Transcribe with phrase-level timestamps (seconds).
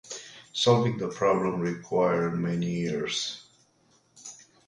[0.53, 3.45] Solving the problem required many years.